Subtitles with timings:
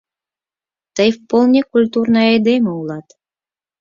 [0.95, 3.07] Тый вполне культурный айдеме улат.